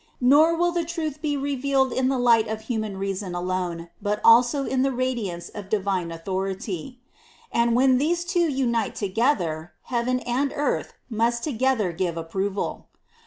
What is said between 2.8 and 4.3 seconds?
rpagnn jyjnnPj hu